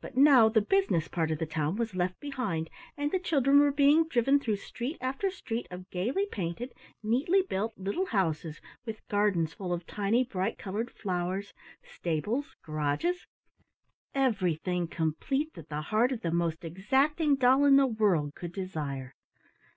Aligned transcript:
But 0.00 0.16
now 0.16 0.48
the 0.48 0.60
business 0.60 1.06
part 1.06 1.30
of 1.30 1.38
the 1.38 1.46
town 1.46 1.76
was 1.76 1.94
left 1.94 2.18
behind, 2.18 2.68
and 2.96 3.12
the 3.12 3.20
children 3.20 3.60
were 3.60 3.70
being 3.70 4.08
driven 4.08 4.40
through 4.40 4.56
street 4.56 4.98
after 5.00 5.30
street 5.30 5.68
of 5.70 5.88
gaily 5.90 6.26
painted, 6.26 6.72
neatly 7.04 7.40
built, 7.40 7.72
little 7.78 8.06
houses 8.06 8.60
with 8.84 9.06
gardens 9.06 9.54
full 9.54 9.72
of 9.72 9.86
tiny 9.86 10.24
bright 10.24 10.58
colored 10.58 10.90
flowers, 10.90 11.54
stables, 11.84 12.56
garages 12.64 13.28
everything 14.12 14.88
complete 14.88 15.54
that 15.54 15.68
the 15.68 15.82
heart 15.82 16.10
of 16.10 16.22
the 16.22 16.32
most 16.32 16.64
exacting 16.64 17.36
doll 17.36 17.64
in 17.64 17.76
the 17.76 17.86
world 17.86 18.34
could 18.34 18.52
desire. 18.52 19.14